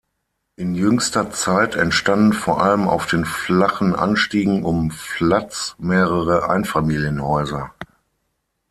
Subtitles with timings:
[0.55, 7.71] In jüngster Zeit entstanden vor allem auf den flachen Anstiegen um Flatz mehrere Einfamilienhäuser.